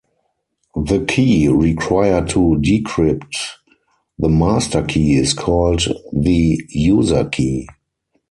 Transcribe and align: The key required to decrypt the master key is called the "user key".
The 0.83 1.05
key 1.07 1.47
required 1.47 2.27
to 2.29 2.59
decrypt 2.59 3.35
the 4.17 4.29
master 4.29 4.81
key 4.81 5.13
is 5.15 5.35
called 5.35 5.83
the 6.11 6.59
"user 6.69 7.25
key". 7.25 7.67